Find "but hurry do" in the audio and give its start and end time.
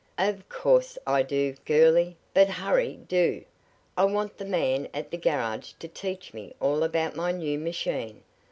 2.33-3.45